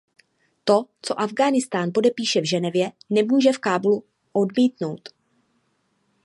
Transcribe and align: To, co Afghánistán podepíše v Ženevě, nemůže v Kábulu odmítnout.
To, 0.63 0.85
co 1.01 1.19
Afghánistán 1.21 1.91
podepíše 1.93 2.41
v 2.41 2.45
Ženevě, 2.49 2.91
nemůže 3.09 3.51
v 3.51 3.59
Kábulu 3.59 4.03
odmítnout. 4.33 5.09